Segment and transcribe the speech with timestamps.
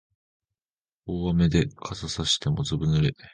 [1.05, 3.11] 大雨で傘さしてもずぶ濡れ